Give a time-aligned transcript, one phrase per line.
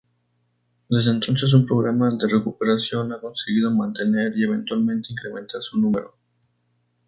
[0.89, 6.15] Desde entonces un programa de recuperación ha conseguido mantener y eventualmente incrementar su número.